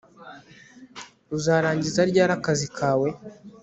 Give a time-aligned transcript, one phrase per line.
[1.35, 3.09] Uzarangiza ryari akazi kawe